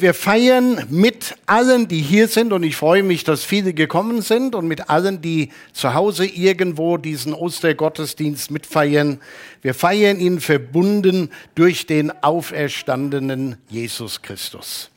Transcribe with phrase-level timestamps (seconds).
[0.00, 4.54] Wir feiern mit allen, die hier sind, und ich freue mich, dass viele gekommen sind,
[4.54, 9.20] und mit allen, die zu Hause irgendwo diesen Ostergottesdienst mitfeiern.
[9.62, 14.90] Wir feiern ihn verbunden durch den auferstandenen Jesus Christus.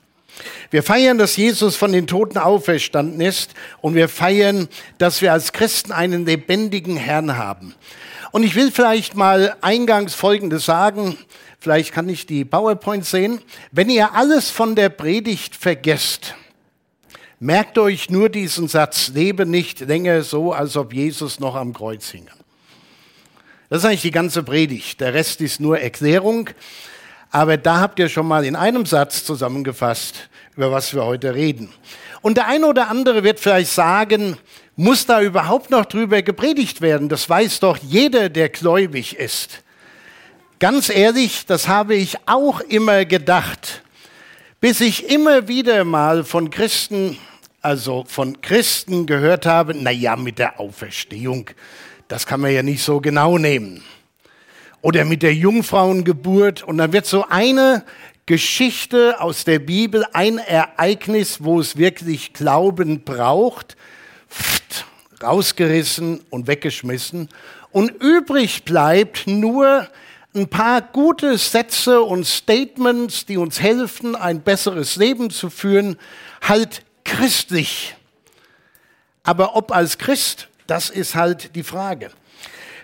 [0.72, 5.54] Wir feiern, dass Jesus von den Toten auferstanden ist, und wir feiern, dass wir als
[5.54, 7.76] Christen einen lebendigen Herrn haben.
[8.32, 11.18] Und ich will vielleicht mal eingangs Folgendes sagen.
[11.60, 13.42] Vielleicht kann ich die PowerPoint sehen.
[13.72, 16.36] Wenn ihr alles von der Predigt vergesst,
[17.40, 22.10] merkt euch nur diesen Satz, lebe nicht länger so, als ob Jesus noch am Kreuz
[22.10, 22.32] hinge.
[23.70, 25.02] Das ist eigentlich die ganze Predigt.
[25.02, 26.50] Der Rest ist nur Erklärung.
[27.30, 31.70] Aber da habt ihr schon mal in einem Satz zusammengefasst, über was wir heute reden.
[32.22, 34.38] Und der eine oder andere wird vielleicht sagen,
[34.76, 37.10] muss da überhaupt noch drüber gepredigt werden?
[37.10, 39.62] Das weiß doch jeder, der gläubig ist.
[40.60, 43.82] Ganz ehrlich, das habe ich auch immer gedacht,
[44.60, 47.18] bis ich immer wieder mal von Christen,
[47.62, 51.50] also von Christen gehört habe, na ja, mit der Auferstehung,
[52.10, 53.86] das kann man ja nicht so genau nehmen.
[54.82, 57.86] Oder mit der Jungfrauengeburt und dann wird so eine
[58.26, 63.78] Geschichte aus der Bibel, ein Ereignis, wo es wirklich Glauben braucht,
[65.24, 67.30] rausgerissen und weggeschmissen.
[67.72, 69.88] Und übrig bleibt nur
[70.36, 75.98] ein paar gute Sätze und Statements, die uns helfen, ein besseres Leben zu führen,
[76.42, 77.96] halt christlich.
[79.24, 82.12] Aber ob als Christ, das ist halt die Frage.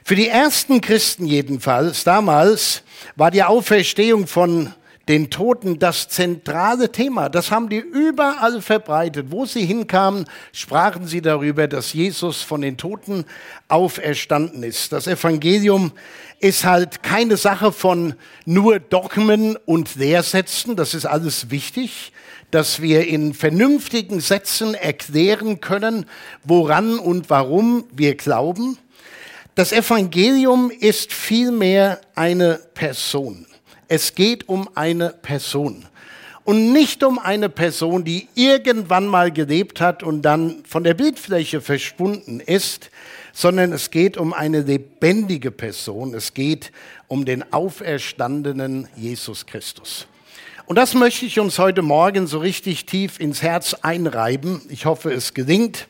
[0.03, 2.83] Für die ersten Christen jedenfalls, damals,
[3.15, 4.73] war die Auferstehung von
[5.07, 7.29] den Toten das zentrale Thema.
[7.29, 9.27] Das haben die überall verbreitet.
[9.29, 13.25] Wo sie hinkamen, sprachen sie darüber, dass Jesus von den Toten
[13.67, 14.91] auferstanden ist.
[14.91, 15.91] Das Evangelium
[16.39, 20.75] ist halt keine Sache von nur Dogmen und Lehrsätzen.
[20.75, 22.11] Das ist alles wichtig,
[22.49, 26.05] dass wir in vernünftigen Sätzen erklären können,
[26.43, 28.77] woran und warum wir glauben.
[29.53, 33.45] Das Evangelium ist vielmehr eine Person.
[33.87, 35.85] Es geht um eine Person.
[36.43, 41.59] Und nicht um eine Person, die irgendwann mal gelebt hat und dann von der Bildfläche
[41.59, 42.91] verschwunden ist,
[43.33, 46.13] sondern es geht um eine lebendige Person.
[46.13, 46.71] Es geht
[47.07, 50.07] um den auferstandenen Jesus Christus.
[50.67, 54.61] Und das möchte ich uns heute Morgen so richtig tief ins Herz einreiben.
[54.69, 55.87] Ich hoffe, es gelingt.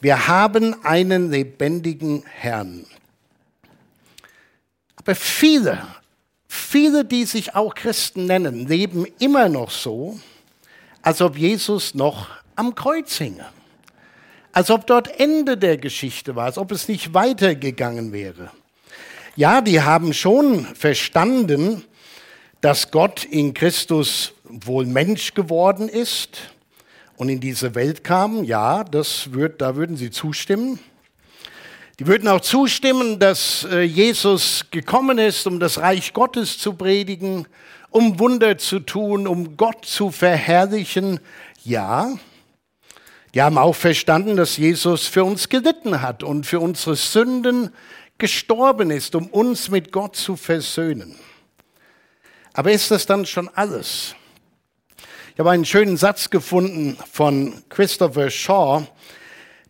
[0.00, 2.86] Wir haben einen lebendigen Herrn.
[4.96, 5.86] Aber viele
[6.52, 10.18] Viele, die sich auch Christen nennen, leben immer noch so,
[11.00, 13.46] als ob Jesus noch am Kreuz hinge.
[14.50, 18.50] Als ob dort Ende der Geschichte war, als ob es nicht weitergegangen wäre.
[19.36, 21.84] Ja, die haben schon verstanden,
[22.60, 26.38] dass Gott in Christus wohl Mensch geworden ist
[27.16, 28.42] und in diese Welt kam.
[28.42, 30.80] Ja, das wird, da würden sie zustimmen.
[32.00, 37.46] Die würden auch zustimmen, dass äh, Jesus gekommen ist, um das Reich Gottes zu predigen,
[37.90, 41.20] um Wunder zu tun, um Gott zu verherrlichen.
[41.62, 42.14] Ja,
[43.34, 47.68] die haben auch verstanden, dass Jesus für uns gelitten hat und für unsere Sünden
[48.16, 51.16] gestorben ist, um uns mit Gott zu versöhnen.
[52.54, 54.14] Aber ist das dann schon alles?
[55.34, 58.86] Ich habe einen schönen Satz gefunden von Christopher Shaw,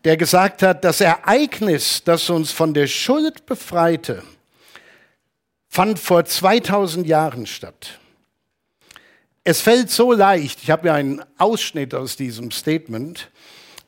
[0.05, 4.23] der gesagt hat, das Ereignis, das uns von der Schuld befreite,
[5.69, 7.99] fand vor 2000 Jahren statt.
[9.45, 13.31] Es fällt so leicht, ich habe ja einen Ausschnitt aus diesem Statement,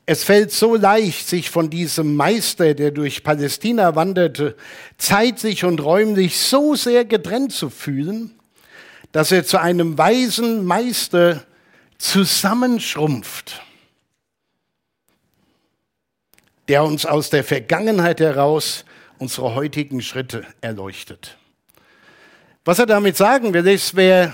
[0.05, 4.56] es fällt so leicht, sich von diesem Meister, der durch Palästina wanderte,
[4.99, 8.34] zeitlich und räumlich so sehr getrennt zu fühlen,
[9.12, 11.45] dass er zu einem weisen Meister
[11.99, 13.62] zusammenschrumpft
[16.72, 18.87] der uns aus der Vergangenheit heraus
[19.19, 21.37] unsere heutigen Schritte erleuchtet.
[22.65, 24.33] Was er damit sagen will, ist, wer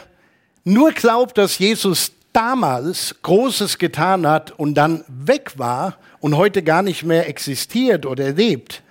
[0.62, 6.82] nur glaubt, dass Jesus damals Großes getan hat und dann weg war und heute gar
[6.82, 8.84] nicht mehr existiert oder lebt,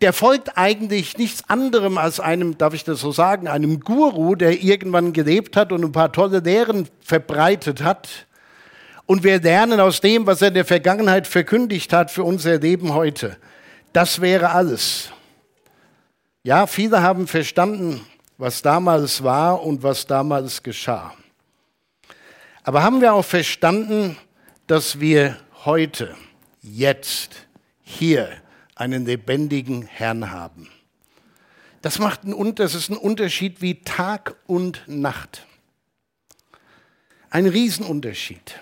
[0.00, 4.62] der folgt eigentlich nichts anderem als einem, darf ich das so sagen, einem Guru, der
[4.62, 8.28] irgendwann gelebt hat und ein paar tolle Lehren verbreitet hat
[9.10, 12.94] und wir lernen aus dem, was er in der Vergangenheit verkündigt hat für unser Leben
[12.94, 13.38] heute.
[13.92, 15.10] Das wäre alles.
[16.44, 18.06] Ja, viele haben verstanden,
[18.38, 21.12] was damals war und was damals geschah.
[22.62, 24.16] Aber haben wir auch verstanden,
[24.68, 26.14] dass wir heute,
[26.62, 27.48] jetzt,
[27.82, 28.30] hier
[28.76, 30.68] einen lebendigen Herrn haben?
[31.82, 35.48] Das macht einen, das ist ein Unterschied wie Tag und Nacht.
[37.28, 38.60] Ein Riesenunterschied.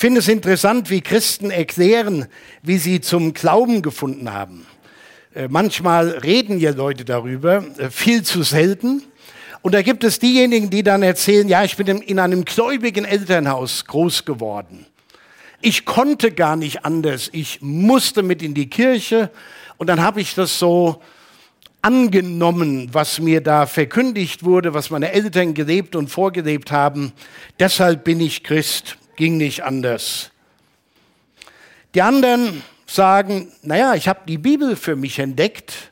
[0.00, 2.26] Ich finde es interessant, wie Christen erklären,
[2.62, 4.66] wie sie zum Glauben gefunden haben.
[5.34, 9.02] Äh, manchmal reden ja Leute darüber, äh, viel zu selten.
[9.60, 13.84] Und da gibt es diejenigen, die dann erzählen, ja, ich bin in einem gläubigen Elternhaus
[13.84, 14.86] groß geworden.
[15.60, 17.28] Ich konnte gar nicht anders.
[17.32, 19.30] Ich musste mit in die Kirche
[19.76, 21.02] und dann habe ich das so
[21.82, 27.12] angenommen, was mir da verkündigt wurde, was meine Eltern gelebt und vorgelebt haben.
[27.58, 30.30] Deshalb bin ich Christ, ging nicht anders.
[31.94, 35.90] Die anderen sagen, naja, ich habe die Bibel für mich entdeckt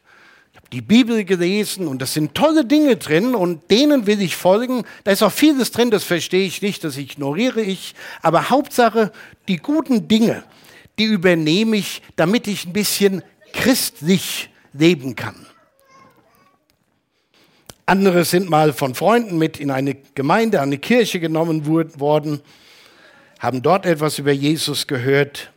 [0.73, 4.85] die Bibel gelesen und das sind tolle Dinge drin und denen will ich folgen.
[5.05, 7.95] Da ist auch vieles drin, das verstehe ich nicht, das ignoriere ich.
[8.21, 9.11] Aber Hauptsache,
[9.49, 10.45] die guten Dinge,
[10.99, 13.23] die übernehme ich, damit ich ein bisschen
[13.55, 15.47] christlich leben kann.
[17.87, 21.65] Andere sind mal von Freunden mit in eine Gemeinde, eine Kirche genommen
[21.99, 22.43] worden,
[23.39, 25.51] haben dort etwas über Jesus gehört.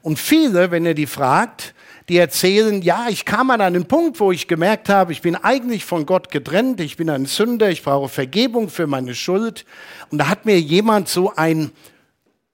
[0.00, 1.74] Und viele, wenn ihr die fragt,
[2.08, 5.84] die erzählen, ja, ich kam an einen Punkt, wo ich gemerkt habe, ich bin eigentlich
[5.84, 9.64] von Gott getrennt, ich bin ein Sünder, ich brauche Vergebung für meine Schuld.
[10.10, 11.70] Und da hat mir jemand so ein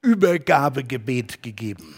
[0.02, 1.94] Übergabegebet gegeben.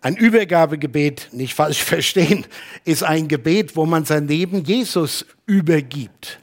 [0.00, 2.46] Ein Übergabegebet, nicht falsch verstehen,
[2.84, 6.38] ist ein Gebet, wo man sein Leben Jesus übergibt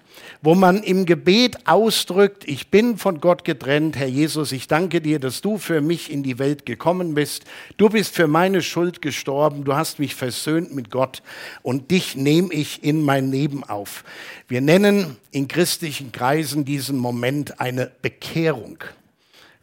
[0.48, 5.20] wo man im Gebet ausdrückt, ich bin von Gott getrennt, Herr Jesus, ich danke dir,
[5.20, 7.44] dass du für mich in die Welt gekommen bist.
[7.76, 11.22] Du bist für meine Schuld gestorben, du hast mich versöhnt mit Gott
[11.64, 14.06] und dich nehme ich in mein Leben auf.
[14.48, 18.78] Wir nennen in christlichen Kreisen diesen Moment eine Bekehrung.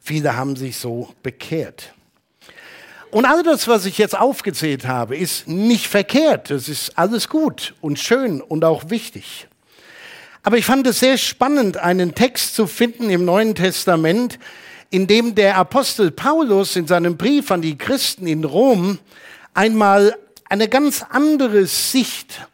[0.03, 1.95] Viele haben sich so bekehrt.
[3.11, 6.51] Und all das, was ich jetzt aufgezählt habe, ist nicht verkehrt.
[6.51, 9.49] Es ist alles gut und schön und auch wichtig.
[10.47, 14.39] Aber ich fand es sehr spannend, einen Text zu finden im Neuen Testament,
[14.91, 18.99] in dem der Apostel Paulus in seinem Brief an die Christen in Rom
[19.55, 20.15] einmal
[20.51, 22.47] eine ganz andere Sicht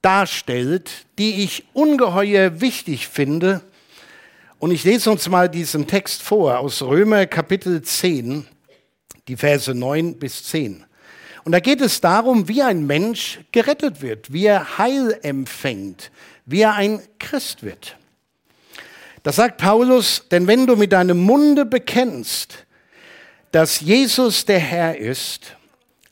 [0.00, 3.60] darstellt, die ich ungeheuer wichtig finde.
[4.58, 8.46] Und ich lese uns mal diesen Text vor aus Römer Kapitel 10,
[9.28, 10.86] die Verse 9 bis 10.
[11.44, 16.10] Und da geht es darum, wie ein Mensch gerettet wird, wie er Heil empfängt,
[16.46, 17.96] wie er ein Christ wird.
[19.22, 22.66] Das sagt Paulus, denn wenn du mit deinem Munde bekennst,
[23.52, 25.56] dass Jesus der Herr ist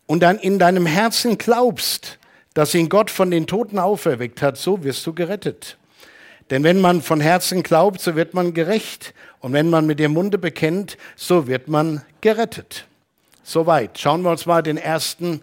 [0.06, 2.18] und dann in deinem Herzen glaubst,
[2.54, 5.76] dass ihn Gott von den Toten auferweckt hat, so wirst du gerettet.
[6.50, 9.14] Denn wenn man von Herzen glaubt, so wird man gerecht.
[9.40, 12.86] Und wenn man mit dem Munde bekennt, so wird man gerettet.
[13.42, 13.98] Soweit.
[13.98, 15.42] Schauen wir uns mal den ersten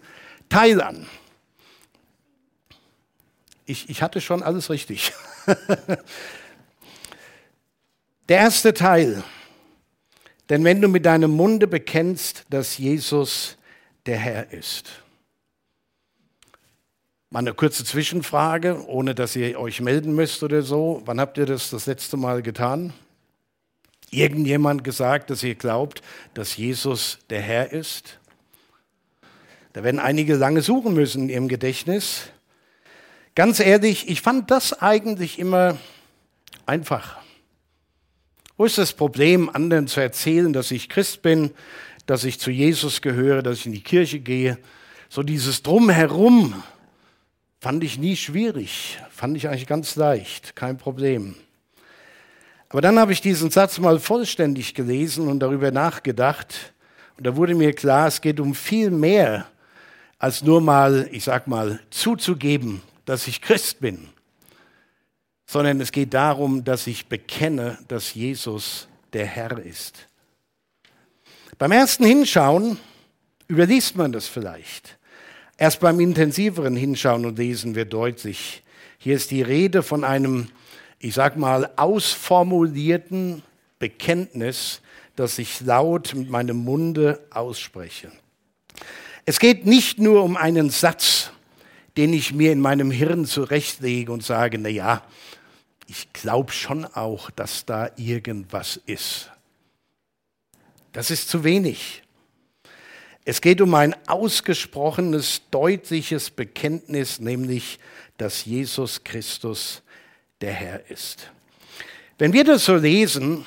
[0.49, 1.07] Teil an
[3.69, 5.13] ich, ich hatte schon alles richtig.
[8.29, 9.23] Der erste Teil.
[10.49, 13.57] Denn wenn du mit deinem Munde bekennst, dass Jesus
[14.05, 15.03] der Herr ist.
[17.29, 21.03] Mal eine kurze Zwischenfrage, ohne dass ihr euch melden müsst oder so.
[21.05, 22.93] Wann habt ihr das das letzte Mal getan?
[24.09, 26.01] Irgendjemand gesagt, dass ihr glaubt,
[26.33, 28.19] dass Jesus der Herr ist?
[29.73, 32.31] Da werden einige lange suchen müssen in ihrem Gedächtnis.
[33.39, 35.77] Ganz ehrlich, ich fand das eigentlich immer
[36.65, 37.19] einfach.
[38.57, 41.51] Wo ist das Problem, anderen zu erzählen, dass ich Christ bin,
[42.05, 44.57] dass ich zu Jesus gehöre, dass ich in die Kirche gehe?
[45.07, 46.61] So dieses Drumherum
[47.61, 51.35] fand ich nie schwierig, fand ich eigentlich ganz leicht, kein Problem.
[52.67, 56.73] Aber dann habe ich diesen Satz mal vollständig gelesen und darüber nachgedacht.
[57.15, 59.47] Und da wurde mir klar, es geht um viel mehr
[60.17, 64.07] als nur mal, ich sag mal, zuzugeben, dass ich Christ bin,
[65.47, 70.07] sondern es geht darum, dass ich bekenne, dass Jesus der Herr ist.
[71.57, 72.77] Beim ersten Hinschauen
[73.47, 74.99] überliest man das vielleicht.
[75.57, 78.61] Erst beim intensiveren Hinschauen und Lesen wird deutlich,
[78.99, 80.49] hier ist die Rede von einem,
[80.99, 83.41] ich sag mal, ausformulierten
[83.79, 84.81] Bekenntnis,
[85.15, 88.11] das ich laut mit meinem Munde ausspreche.
[89.25, 91.28] Es geht nicht nur um einen Satz,
[91.99, 95.03] den ich mir in meinem Hirn zurechtlege und sage, na ja,
[95.85, 99.29] ich glaube schon auch, dass da irgendwas ist.
[100.93, 102.03] Das ist zu wenig.
[103.25, 107.79] Es geht um ein ausgesprochenes, deutliches Bekenntnis, nämlich,
[108.15, 109.81] dass Jesus Christus
[110.39, 111.29] der Herr ist.
[112.17, 113.45] Wenn wir das so lesen,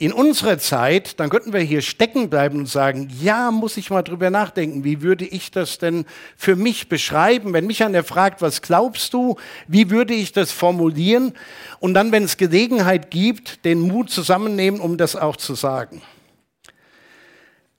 [0.00, 4.00] in unserer Zeit, dann könnten wir hier stecken bleiben und sagen, ja, muss ich mal
[4.00, 6.06] drüber nachdenken, wie würde ich das denn
[6.38, 7.52] für mich beschreiben?
[7.52, 9.36] Wenn mich einer fragt, was glaubst du,
[9.68, 11.34] wie würde ich das formulieren?
[11.80, 16.00] Und dann, wenn es Gelegenheit gibt, den Mut zusammennehmen, um das auch zu sagen.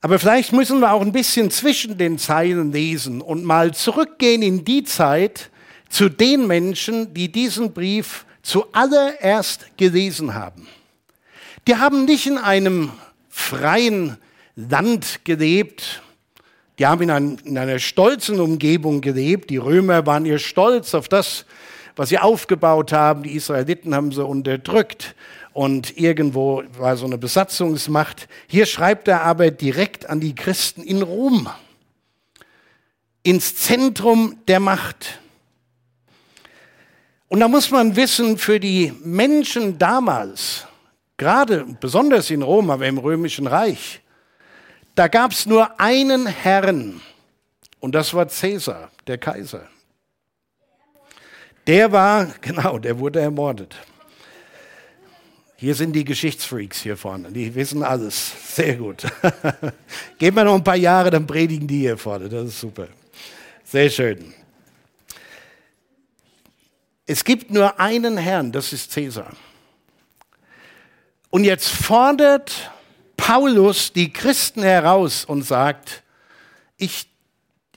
[0.00, 4.64] Aber vielleicht müssen wir auch ein bisschen zwischen den Zeilen lesen und mal zurückgehen in
[4.64, 5.50] die Zeit
[5.88, 10.68] zu den Menschen, die diesen Brief zuallererst gelesen haben.
[11.68, 12.90] Die haben nicht in einem
[13.28, 14.18] freien
[14.56, 16.02] Land gelebt.
[16.78, 19.50] Die haben in, ein, in einer stolzen Umgebung gelebt.
[19.50, 21.44] Die Römer waren ihr stolz auf das,
[21.94, 23.22] was sie aufgebaut haben.
[23.22, 25.14] Die Israeliten haben sie unterdrückt
[25.52, 28.28] und irgendwo war so eine Besatzungsmacht.
[28.48, 31.48] Hier schreibt er aber direkt an die Christen in Rom,
[33.22, 35.20] ins Zentrum der Macht.
[37.28, 40.66] Und da muss man wissen, für die Menschen damals,
[41.22, 44.00] gerade besonders in Rom, aber im römischen Reich,
[44.96, 47.00] da gab es nur einen Herrn
[47.78, 49.68] und das war Caesar, der Kaiser.
[51.68, 53.76] Der war, genau, der wurde ermordet.
[55.56, 58.56] Hier sind die Geschichtsfreaks hier vorne, die wissen alles.
[58.56, 59.06] Sehr gut.
[60.18, 62.28] Geben wir noch ein paar Jahre, dann predigen die hier vorne.
[62.28, 62.88] Das ist super.
[63.62, 64.34] Sehr schön.
[67.06, 69.32] Es gibt nur einen Herrn, das ist Caesar.
[71.34, 72.70] Und jetzt fordert
[73.16, 76.02] Paulus die Christen heraus und sagt,
[76.76, 77.08] ich,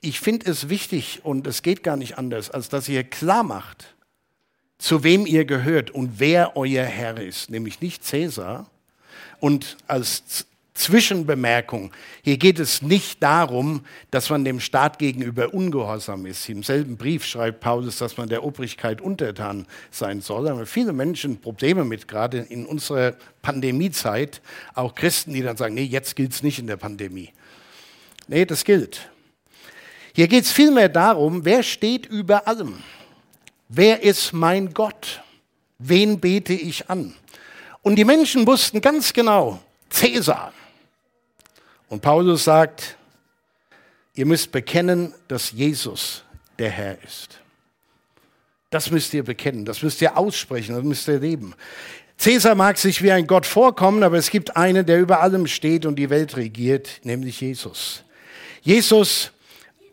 [0.01, 3.95] ich finde es wichtig und es geht gar nicht anders, als dass ihr klar macht,
[4.77, 8.69] zu wem ihr gehört und wer euer Herr ist, nämlich nicht Cäsar.
[9.39, 11.91] Und als Zwischenbemerkung.
[12.21, 16.47] Hier geht es nicht darum, dass man dem Staat gegenüber ungehorsam ist.
[16.49, 20.45] Im selben Brief schreibt Paulus, dass man der Obrigkeit untertan sein soll.
[20.45, 24.41] Da haben viele Menschen Probleme mit, gerade in unserer Pandemiezeit.
[24.73, 27.31] Auch Christen, die dann sagen, nee, jetzt gilt es nicht in der Pandemie.
[28.27, 29.09] Nee, das gilt.
[30.13, 32.83] Hier geht es vielmehr darum, wer steht über allem?
[33.69, 35.21] Wer ist mein Gott?
[35.79, 37.13] Wen bete ich an?
[37.81, 40.53] Und die Menschen wussten ganz genau, Cäsar.
[41.95, 42.97] Und Paulus sagt,
[44.15, 46.25] ihr müsst bekennen, dass Jesus
[46.59, 47.39] der Herr ist.
[48.69, 51.55] Das müsst ihr bekennen, das müsst ihr aussprechen, das müsst ihr leben.
[52.17, 55.85] Cäsar mag sich wie ein Gott vorkommen, aber es gibt einen, der über allem steht
[55.85, 58.03] und die Welt regiert, nämlich Jesus.
[58.61, 59.31] Jesus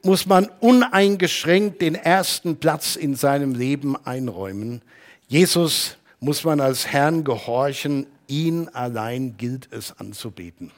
[0.02, 4.82] muss man uneingeschränkt den ersten Platz in seinem Leben einräumen.
[5.28, 10.72] Jesus muss man als Herrn gehorchen, ihn allein gilt es anzubeten.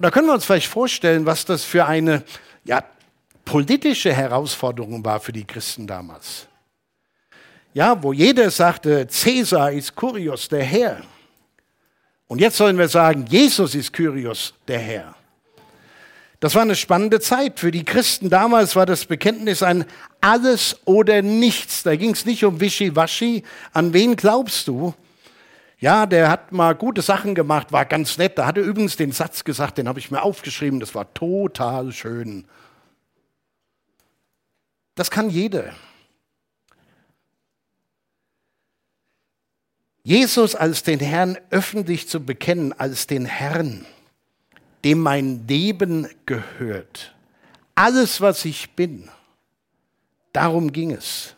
[0.00, 2.24] Und da können wir uns vielleicht vorstellen, was das für eine
[2.64, 2.82] ja,
[3.44, 6.46] politische Herausforderung war für die Christen damals.
[7.74, 11.02] Ja, wo jeder sagte, Cäsar ist Kyrios, der Herr.
[12.28, 15.14] Und jetzt sollen wir sagen, Jesus ist Kyrios, der Herr.
[16.40, 17.60] Das war eine spannende Zeit.
[17.60, 19.84] Für die Christen damals war das Bekenntnis ein
[20.22, 21.82] Alles oder Nichts.
[21.82, 23.42] Da ging es nicht um Wischiwaschi.
[23.74, 24.94] An wen glaubst du?
[25.80, 28.36] Ja, der hat mal gute Sachen gemacht, war ganz nett.
[28.36, 31.90] Da hat er übrigens den Satz gesagt, den habe ich mir aufgeschrieben, das war total
[31.92, 32.44] schön.
[34.94, 35.72] Das kann jeder.
[40.02, 43.86] Jesus als den Herrn öffentlich zu bekennen, als den Herrn,
[44.84, 47.14] dem mein Leben gehört.
[47.74, 49.08] Alles, was ich bin,
[50.34, 51.34] darum ging es.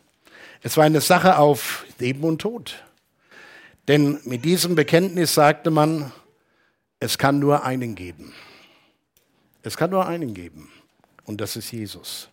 [0.62, 2.82] Es war eine Sache auf Leben und Tod.
[3.88, 6.12] Denn mit diesem Bekenntnis sagte man,
[7.00, 8.32] es kann nur einen geben.
[9.62, 10.70] Es kann nur einen geben.
[11.24, 12.28] Und das ist Jesus.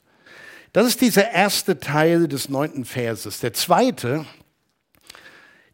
[0.74, 3.40] Das ist dieser erste Teil des neunten Verses.
[3.40, 4.26] Der zweite,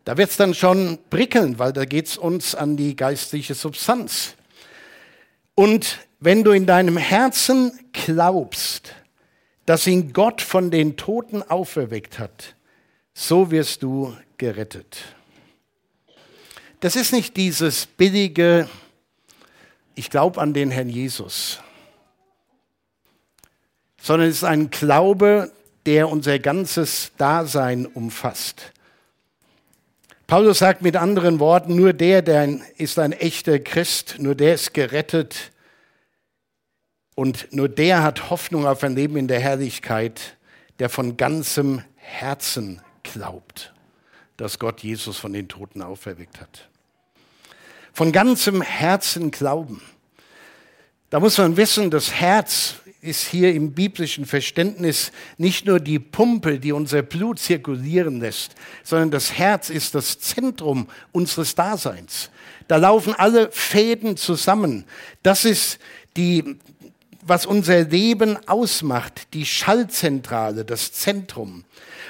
[0.05, 4.35] da wird es dann schon prickeln, weil da geht es uns an die geistliche Substanz.
[5.55, 8.93] Und wenn du in deinem Herzen glaubst,
[9.65, 12.55] dass ihn Gott von den Toten auferweckt hat,
[13.13, 15.14] so wirst du gerettet.
[16.85, 18.69] Das ist nicht dieses billige,
[19.95, 21.59] ich glaube an den Herrn Jesus,
[23.99, 25.51] sondern es ist ein Glaube,
[25.87, 28.71] der unser ganzes Dasein umfasst.
[30.27, 34.75] Paulus sagt mit anderen Worten, nur der, der ist ein echter Christ, nur der ist
[34.75, 35.51] gerettet
[37.15, 40.37] und nur der hat Hoffnung auf ein Leben in der Herrlichkeit,
[40.77, 43.73] der von ganzem Herzen glaubt
[44.37, 46.69] dass Gott Jesus von den Toten auferweckt hat.
[47.95, 49.81] Von ganzem Herzen glauben.
[51.09, 56.59] Da muss man wissen, das Herz ist hier im biblischen Verständnis nicht nur die Pumpe,
[56.59, 62.31] die unser Blut zirkulieren lässt, sondern das Herz ist das Zentrum unseres Daseins.
[62.67, 64.83] Da laufen alle Fäden zusammen.
[65.23, 65.79] Das ist
[66.17, 66.57] die,
[67.21, 71.63] was unser Leben ausmacht, die Schallzentrale, das Zentrum.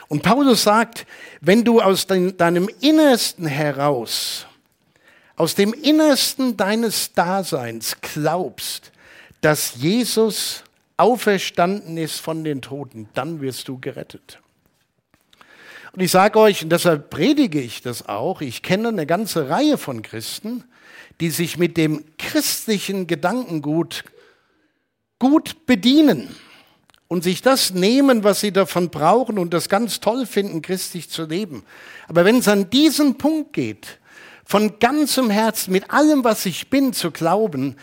[0.07, 1.05] Und Paulus sagt,
[1.41, 4.47] wenn du aus deinem Innersten heraus,
[5.35, 8.91] aus dem Innersten deines Daseins glaubst,
[9.41, 10.63] dass Jesus
[10.97, 14.39] auferstanden ist von den Toten, dann wirst du gerettet.
[15.91, 19.77] Und ich sage euch, und deshalb predige ich das auch, ich kenne eine ganze Reihe
[19.77, 20.63] von Christen,
[21.21, 24.03] die sich mit dem christlichen Gedankengut
[25.19, 26.35] gut bedienen
[27.07, 31.25] und sich das nehmen, was sie davon brauchen und das ganz toll finden, christlich zu
[31.25, 31.63] leben.
[32.07, 33.99] Aber wenn es an diesen Punkt geht,
[34.45, 37.75] von ganzem Herzen, mit allem, was ich bin, zu glauben,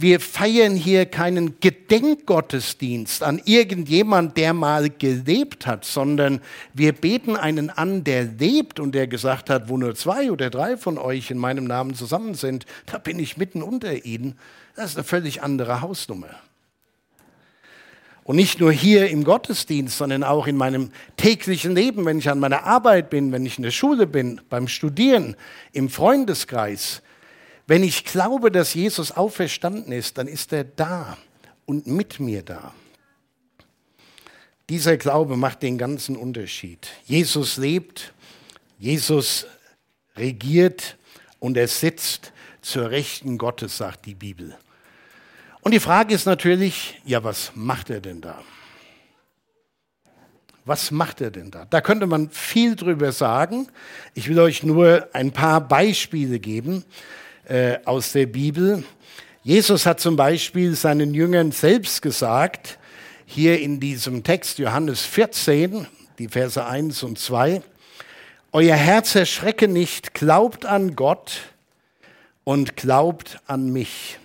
[0.00, 6.40] wir feiern hier keinen Gedenkgottesdienst an irgendjemand, der mal gelebt hat, sondern
[6.72, 10.76] wir beten einen an, der lebt und der gesagt hat, wo nur zwei oder drei
[10.76, 14.38] von euch in meinem Namen zusammen sind, da bin ich mitten unter ihnen.
[14.76, 16.28] Das ist eine völlig andere Hausnummer.
[18.28, 22.38] Und nicht nur hier im Gottesdienst, sondern auch in meinem täglichen Leben, wenn ich an
[22.38, 25.34] meiner Arbeit bin, wenn ich in der Schule bin, beim Studieren,
[25.72, 27.00] im Freundeskreis.
[27.66, 31.16] Wenn ich glaube, dass Jesus auferstanden ist, dann ist er da
[31.64, 32.74] und mit mir da.
[34.68, 36.86] Dieser Glaube macht den ganzen Unterschied.
[37.06, 38.12] Jesus lebt,
[38.78, 39.46] Jesus
[40.16, 40.98] regiert
[41.38, 44.54] und er sitzt zur Rechten Gottes, sagt die Bibel.
[45.60, 48.38] Und die Frage ist natürlich, ja, was macht er denn da?
[50.64, 51.64] Was macht er denn da?
[51.64, 53.68] Da könnte man viel drüber sagen.
[54.14, 56.84] Ich will euch nur ein paar Beispiele geben
[57.46, 58.84] äh, aus der Bibel.
[59.42, 62.78] Jesus hat zum Beispiel seinen Jüngern selbst gesagt,
[63.24, 65.86] hier in diesem Text Johannes 14,
[66.18, 67.62] die Verse 1 und 2,
[68.52, 71.40] Euer Herz erschrecke nicht, glaubt an Gott
[72.44, 74.18] und glaubt an mich.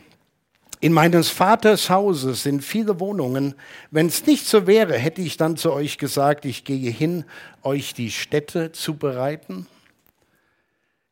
[0.84, 3.56] In meines Vaters Hause sind viele Wohnungen.
[3.90, 7.24] Wenn es nicht so wäre, hätte ich dann zu euch gesagt, ich gehe hin,
[7.62, 9.66] euch die Städte zu bereiten.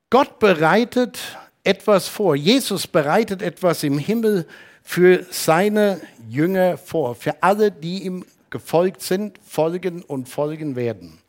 [0.10, 1.20] Gott bereitet
[1.64, 2.36] etwas vor.
[2.36, 4.46] Jesus bereitet etwas im Himmel
[4.84, 11.20] für seine Jünger vor, für alle, die ihm gefolgt sind, folgen und folgen werden.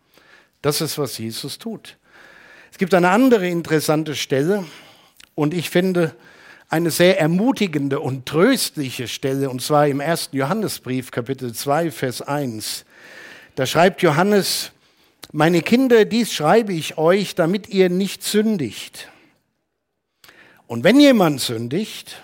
[0.62, 1.96] Das ist, was Jesus tut.
[2.72, 4.64] Es gibt eine andere interessante Stelle
[5.36, 6.16] und ich finde
[6.72, 12.86] eine sehr ermutigende und tröstliche Stelle, und zwar im ersten Johannesbrief, Kapitel 2, Vers 1.
[13.56, 14.72] Da schreibt Johannes,
[15.32, 19.10] meine Kinder, dies schreibe ich euch, damit ihr nicht sündigt.
[20.66, 22.22] Und wenn jemand sündigt,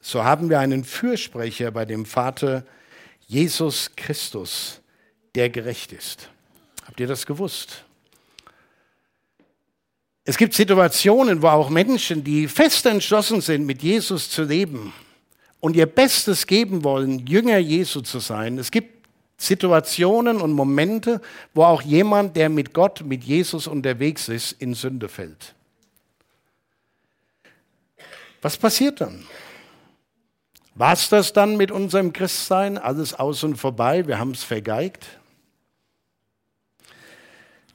[0.00, 2.64] so haben wir einen Fürsprecher bei dem Vater
[3.26, 4.80] Jesus Christus,
[5.34, 6.30] der gerecht ist.
[6.86, 7.85] Habt ihr das gewusst?
[10.28, 14.92] Es gibt Situationen, wo auch Menschen, die fest entschlossen sind, mit Jesus zu leben
[15.60, 18.58] und ihr Bestes geben wollen, Jünger Jesu zu sein.
[18.58, 19.06] Es gibt
[19.38, 21.20] Situationen und Momente,
[21.54, 25.54] wo auch jemand, der mit Gott, mit Jesus unterwegs ist, in Sünde fällt.
[28.42, 29.24] Was passiert dann?
[30.74, 32.78] War es das dann mit unserem Christsein?
[32.78, 35.15] Alles aus und vorbei, wir haben es vergeigt?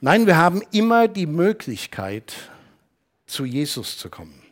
[0.04, 2.34] Nein, wir haben immer die Möglichkeit,
[3.24, 4.42] zu Jesus zu kommen.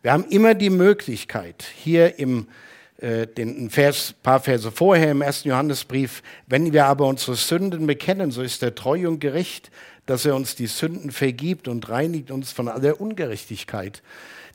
[0.00, 2.48] Wir haben immer die Möglichkeit, hier im
[2.98, 8.30] äh, den Vers, paar Verse vorher im ersten Johannesbrief, wenn wir aber unsere Sünden bekennen,
[8.30, 9.70] so ist er treu und gerecht,
[10.06, 14.02] dass er uns die Sünden vergibt und reinigt uns von aller Ungerechtigkeit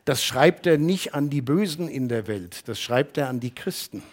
[0.07, 3.53] das schreibt er nicht an die Bösen in der Welt, das schreibt er an die
[3.53, 4.03] Christen.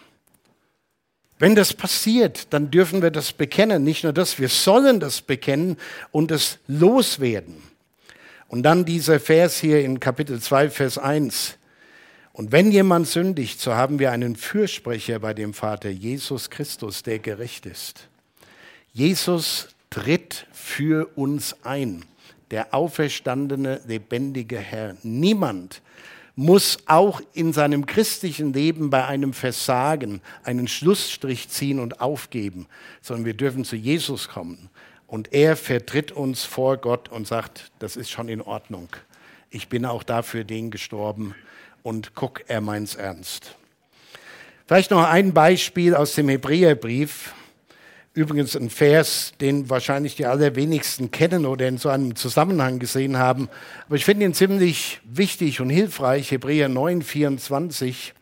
[1.37, 3.83] Wenn das passiert, dann dürfen wir das bekennen.
[3.83, 5.77] Nicht nur das, wir sollen das bekennen
[6.11, 7.61] und es loswerden.
[8.47, 11.57] Und dann dieser Vers hier in Kapitel 2, Vers 1.
[12.31, 17.19] Und wenn jemand sündigt, so haben wir einen Fürsprecher bei dem Vater, Jesus Christus, der
[17.19, 18.07] gerecht ist.
[18.93, 22.05] Jesus tritt für uns ein,
[22.51, 24.95] der auferstandene, lebendige Herr.
[25.03, 25.81] Niemand
[26.35, 32.67] muss auch in seinem christlichen Leben bei einem Versagen einen Schlussstrich ziehen und aufgeben,
[33.01, 34.69] sondern wir dürfen zu Jesus kommen.
[35.07, 38.89] Und er vertritt uns vor Gott und sagt, das ist schon in Ordnung.
[39.49, 41.35] Ich bin auch dafür den gestorben
[41.83, 43.55] und guck, er meint's ernst.
[44.67, 47.33] Vielleicht noch ein Beispiel aus dem Hebräerbrief.
[48.15, 53.49] Übrigens ein Vers, den wahrscheinlich die allerwenigsten kennen oder in so einem Zusammenhang gesehen haben.
[53.87, 56.31] Aber ich finde ihn ziemlich wichtig und hilfreich.
[56.31, 58.13] Hebräer 9, 24.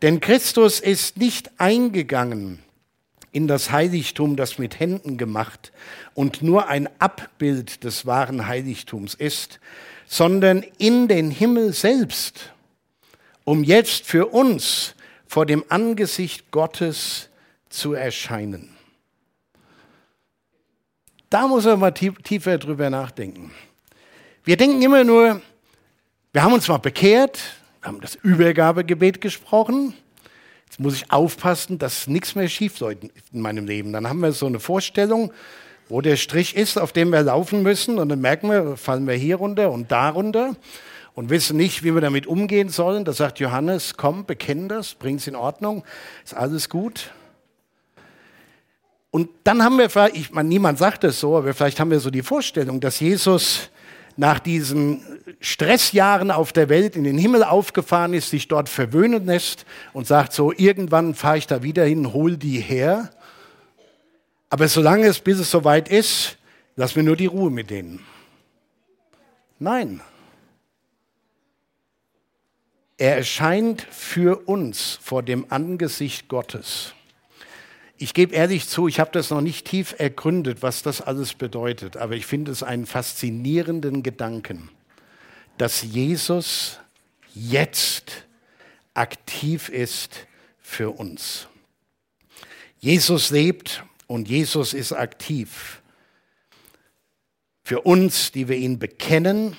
[0.00, 2.60] Denn Christus ist nicht eingegangen
[3.32, 5.72] in das Heiligtum, das mit Händen gemacht
[6.14, 9.58] und nur ein Abbild des wahren Heiligtums ist,
[10.06, 12.52] sondern in den Himmel selbst,
[13.42, 14.94] um jetzt für uns
[15.26, 17.28] vor dem Angesicht Gottes
[17.70, 18.76] zu erscheinen.
[21.30, 23.52] Da muss man mal tiefer drüber nachdenken.
[24.42, 25.40] Wir denken immer nur,
[26.32, 27.38] wir haben uns mal bekehrt,
[27.82, 29.94] haben das Übergabegebet gesprochen.
[30.66, 33.92] Jetzt muss ich aufpassen, dass nichts mehr schief läuft in meinem Leben.
[33.92, 35.32] Dann haben wir so eine Vorstellung,
[35.88, 38.00] wo der Strich ist, auf dem wir laufen müssen.
[38.00, 40.56] Und dann merken wir, fallen wir hier runter und da runter
[41.14, 43.04] und wissen nicht, wie wir damit umgehen sollen.
[43.04, 45.84] Da sagt Johannes, komm, bekenn das, bring es in Ordnung,
[46.24, 47.12] ist alles gut.
[49.10, 52.10] Und dann haben wir, ich meine, niemand sagt es so, aber vielleicht haben wir so
[52.10, 53.70] die Vorstellung, dass Jesus
[54.16, 55.02] nach diesen
[55.40, 60.32] Stressjahren auf der Welt in den Himmel aufgefahren ist, sich dort verwöhnen lässt und sagt
[60.32, 63.10] so, irgendwann fahre ich da wieder hin, hol die her.
[64.50, 66.36] Aber solange es, bis es soweit ist,
[66.76, 68.04] lass mir nur die Ruhe mit denen.
[69.58, 70.00] Nein.
[72.98, 76.92] Er erscheint für uns vor dem Angesicht Gottes.
[78.02, 81.98] Ich gebe ehrlich zu, ich habe das noch nicht tief ergründet, was das alles bedeutet,
[81.98, 84.70] aber ich finde es einen faszinierenden Gedanken,
[85.58, 86.78] dass Jesus
[87.34, 88.24] jetzt
[88.94, 90.26] aktiv ist
[90.62, 91.46] für uns.
[92.78, 95.82] Jesus lebt und Jesus ist aktiv.
[97.62, 99.58] Für uns, die wir ihn bekennen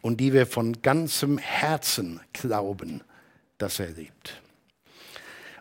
[0.00, 3.02] und die wir von ganzem Herzen glauben,
[3.58, 4.40] dass er lebt.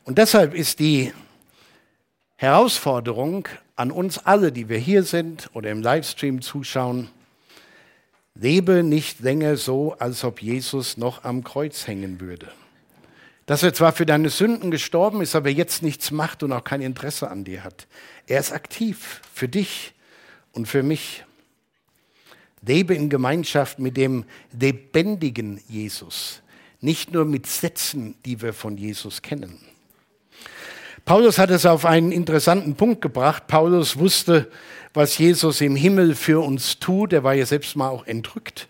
[0.06, 1.12] Und deshalb ist die
[2.42, 7.08] Herausforderung an uns alle, die wir hier sind oder im Livestream zuschauen,
[8.34, 12.52] lebe nicht länger so, als ob Jesus noch am Kreuz hängen würde.
[13.46, 16.82] Dass er zwar für deine Sünden gestorben ist, aber jetzt nichts macht und auch kein
[16.82, 17.86] Interesse an dir hat.
[18.26, 19.94] Er ist aktiv für dich
[20.52, 21.24] und für mich.
[22.64, 26.42] Lebe in Gemeinschaft mit dem lebendigen Jesus,
[26.80, 29.60] nicht nur mit Sätzen, die wir von Jesus kennen.
[31.06, 33.48] Paulus hat es auf einen interessanten Punkt gebracht.
[33.48, 34.50] Paulus wusste,
[34.94, 37.14] was Jesus im Himmel für uns tut.
[37.14, 38.68] Er war ja selbst mal auch entrückt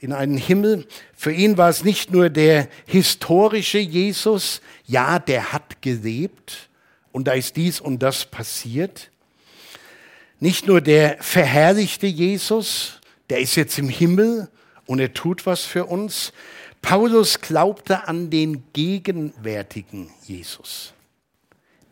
[0.00, 0.86] in einen Himmel.
[1.14, 6.68] Für ihn war es nicht nur der historische Jesus, ja, der hat gelebt
[7.12, 9.10] und da ist dies und das passiert.
[10.40, 14.48] Nicht nur der verherrlichte Jesus, der ist jetzt im Himmel
[14.86, 16.32] und er tut was für uns.
[16.82, 20.94] Paulus glaubte an den gegenwärtigen Jesus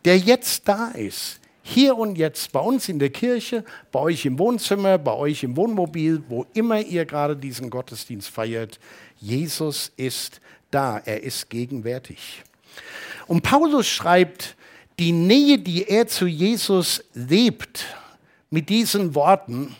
[0.05, 1.41] der jetzt da ist.
[1.65, 5.57] Hier und jetzt, bei uns in der Kirche, bei euch im Wohnzimmer, bei euch im
[5.57, 8.81] Wohnmobil, wo immer ihr gerade diesen Gottesdienst feiert.
[9.21, 10.41] Jesus ist
[10.73, 12.43] da, er ist gegenwärtig.
[13.29, 14.57] Und Paulus schreibt,
[14.99, 17.85] die Nähe, die er zu Jesus lebt,
[18.51, 19.75] mit diesen Worten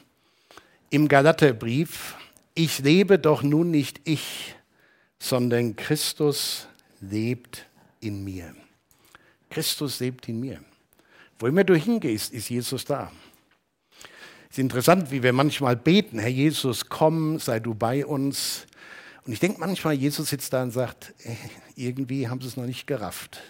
[0.91, 2.15] im Galaterbrief,
[2.55, 4.55] ich lebe doch nun nicht ich,
[5.19, 6.67] sondern Christus
[7.01, 7.67] lebt
[8.01, 8.55] in mir.
[9.53, 10.61] Christus lebt in mir.
[11.39, 13.13] Wo immer du hingehst, ist Jesus da.
[14.51, 18.67] Es ist interessant, wie wir manchmal beten, Herr Jesus, komm, sei du bei uns.
[19.25, 21.37] Und ich denke manchmal, Jesus sitzt da und sagt, äh,
[21.77, 23.41] irgendwie haben sie es noch nicht gerafft.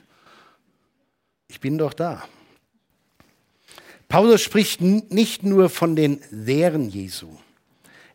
[1.48, 2.24] Ich bin doch da.
[4.08, 7.28] Paulus spricht nicht nur von den Lehren Jesu.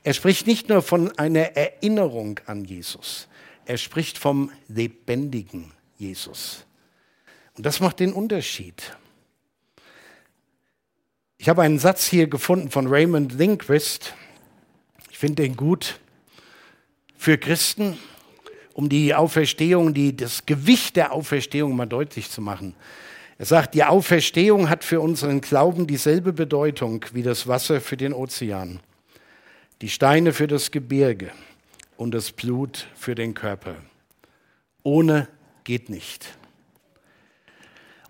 [0.03, 3.27] Er spricht nicht nur von einer Erinnerung an Jesus.
[3.65, 6.66] Er spricht vom lebendigen Jesus.
[7.57, 8.95] Und das macht den Unterschied.
[11.39, 14.13] Ich habe einen Satz hier gefunden von Raymond Linquist.
[15.11, 15.99] Ich finde den gut
[17.17, 17.97] für Christen,
[18.73, 22.75] um die Auferstehung, die, das Gewicht der Auferstehung mal deutlich zu machen.
[23.39, 28.13] Er sagt, die Auferstehung hat für unseren Glauben dieselbe Bedeutung wie das Wasser für den
[28.13, 28.79] Ozean,
[29.81, 31.31] die Steine für das Gebirge
[31.97, 33.75] und das Blut für den Körper.
[34.83, 35.27] Ohne
[35.63, 36.37] geht nicht.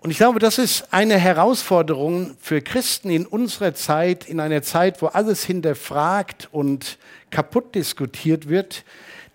[0.08, 5.02] Und ich glaube, das ist eine Herausforderung für Christen in unserer Zeit, in einer Zeit,
[5.02, 6.98] wo alles hinterfragt und
[7.30, 8.86] kaputt diskutiert wird,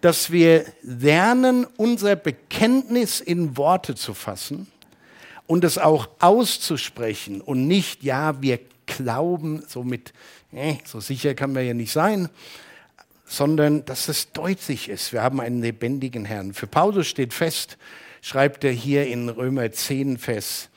[0.00, 4.66] dass wir lernen, unser Bekenntnis in Worte zu fassen
[5.46, 10.14] und es auch auszusprechen und nicht, ja, wir glauben, so mit,
[10.52, 12.30] äh, so sicher kann man ja nicht sein,
[13.26, 16.54] sondern dass es deutlich ist, wir haben einen lebendigen Herrn.
[16.54, 17.76] Für Paulus steht fest,
[18.22, 20.70] schreibt er hier in Römer 10, Vers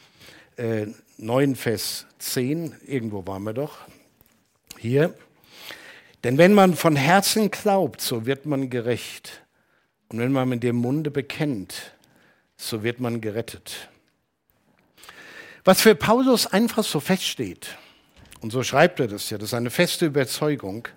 [0.57, 3.77] äh, 9, Vers 10, irgendwo waren wir doch,
[4.77, 5.13] hier.
[6.25, 9.43] Denn wenn man von Herzen glaubt, so wird man gerecht.
[10.09, 11.93] Und wenn man mit dem Munde bekennt,
[12.57, 13.89] so wird man gerettet.
[15.63, 17.77] Was für Paulus einfach so feststeht,
[18.41, 20.87] und so schreibt er das ja, das ist eine feste Überzeugung,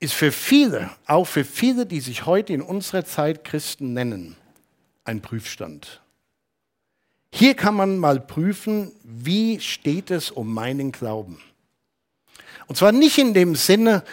[0.00, 4.36] ist für viele, auch für viele, die sich heute in unserer Zeit Christen nennen,
[5.04, 6.02] ein Prüfstand.
[7.32, 11.40] Hier kann man mal prüfen, wie steht es um meinen Glauben.
[12.66, 14.04] Und zwar nicht in dem Sinne,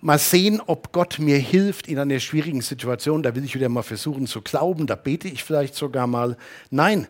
[0.00, 3.22] mal sehen, ob Gott mir hilft in einer schwierigen Situation.
[3.22, 6.36] Da will ich wieder mal versuchen zu glauben, da bete ich vielleicht sogar mal.
[6.70, 7.06] Nein,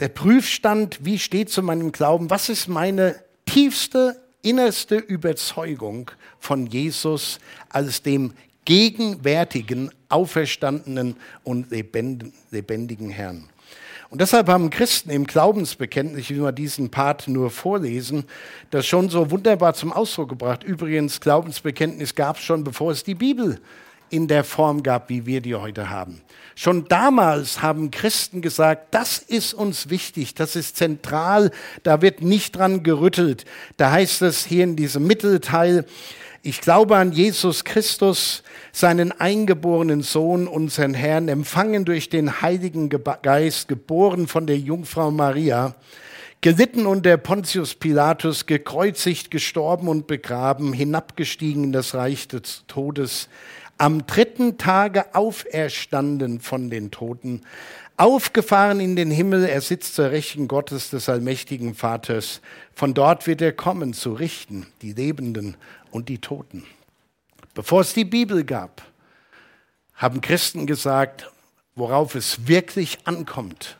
[0.00, 2.30] der Prüfstand, wie steht zu meinem Glauben?
[2.30, 8.32] Was ist meine tiefste, innerste Überzeugung von Jesus als dem
[8.64, 13.48] gegenwärtigen, auferstandenen und lebendigen Herrn?
[14.10, 18.24] Und deshalb haben Christen im Glaubensbekenntnis, ich will mal diesen Part nur vorlesen,
[18.70, 20.64] das schon so wunderbar zum Ausdruck gebracht.
[20.64, 23.60] Übrigens, Glaubensbekenntnis gab es schon, bevor es die Bibel
[24.10, 26.20] in der Form gab, wie wir die heute haben.
[26.56, 31.52] Schon damals haben Christen gesagt, das ist uns wichtig, das ist zentral,
[31.84, 33.44] da wird nicht dran gerüttelt.
[33.76, 35.86] Da heißt es hier in diesem Mittelteil,
[36.42, 43.68] ich glaube an Jesus Christus, seinen eingeborenen Sohn, unseren Herrn, empfangen durch den Heiligen Geist,
[43.68, 45.74] geboren von der Jungfrau Maria,
[46.40, 53.28] gelitten unter Pontius Pilatus, gekreuzigt, gestorben und begraben, hinabgestiegen in das Reich des Todes,
[53.76, 57.42] am dritten Tage auferstanden von den Toten,
[58.00, 62.40] aufgefahren in den Himmel, er sitzt zur Rechten Gottes des allmächtigen Vaters.
[62.74, 65.58] Von dort wird er kommen zu richten, die Lebenden
[65.90, 66.64] und die Toten.
[67.52, 68.82] Bevor es die Bibel gab,
[69.94, 71.30] haben Christen gesagt,
[71.74, 73.76] worauf es wirklich ankommt,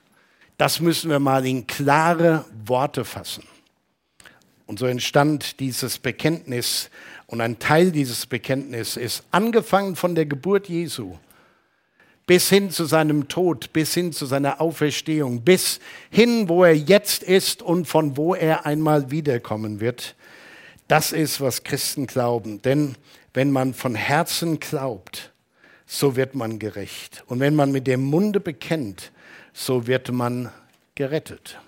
[0.59, 3.45] das müssen wir mal in klare Worte fassen.
[4.67, 6.91] Und so entstand dieses Bekenntnis
[7.27, 11.17] und ein Teil dieses Bekenntnisses ist angefangen von der Geburt Jesu
[12.31, 17.25] bis hin zu seinem Tod, bis hin zu seiner Auferstehung, bis hin, wo er jetzt
[17.25, 20.15] ist und von wo er einmal wiederkommen wird.
[20.87, 22.63] Das ist, was Christen glauben.
[22.63, 22.95] Denn
[23.35, 25.33] wenn man von Herzen glaubt,
[25.87, 27.25] so wird man gerecht.
[27.27, 29.11] Und wenn man mit dem Munde bekennt,
[29.53, 30.53] so wird man
[30.95, 31.59] gerettet.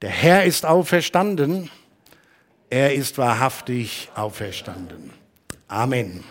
[0.00, 1.72] Der Herr ist auferstanden.
[2.70, 5.10] Er ist wahrhaftig auferstanden.
[5.66, 6.22] Amen.